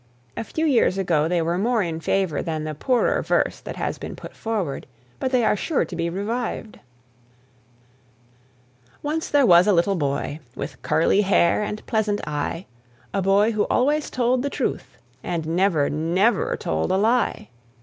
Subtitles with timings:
[0.35, 3.99] A few years ago they were more in favour than the poorer verse that has
[3.99, 4.87] been put forward.
[5.19, 6.79] But they are sure to be revived.
[9.03, 12.65] Once there was a little boy, With curly hair and pleasant eye
[13.13, 17.49] A boy who always told the truth, And never, never told a lie.